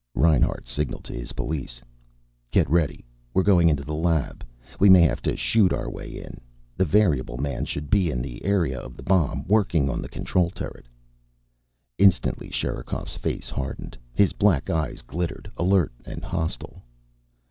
Reinhart 0.15 0.65
signalled 0.67 1.03
to 1.03 1.13
his 1.13 1.33
police. 1.33 1.79
"Get 2.49 2.67
ready. 2.67 3.05
We're 3.35 3.43
going 3.43 3.69
into 3.69 3.83
the 3.85 3.93
lab. 3.93 4.43
We 4.79 4.89
may 4.89 5.03
have 5.03 5.21
to 5.21 5.35
shoot 5.35 5.71
our 5.71 5.91
way 5.91 6.09
in. 6.09 6.41
The 6.75 6.85
variable 6.85 7.37
man 7.37 7.65
should 7.65 7.91
be 7.91 8.09
in 8.09 8.19
the 8.19 8.43
area 8.43 8.79
of 8.79 8.97
the 8.97 9.03
bomb, 9.03 9.45
working 9.47 9.91
on 9.91 10.01
the 10.01 10.09
control 10.09 10.49
turret." 10.49 10.87
Instantly 11.99 12.49
Sherikov's 12.49 13.15
face 13.15 13.47
hardened. 13.47 13.95
His 14.11 14.33
black 14.33 14.71
eyes 14.71 15.03
glittered, 15.03 15.51
alert 15.55 15.93
and 16.03 16.23
hostile. 16.23 16.81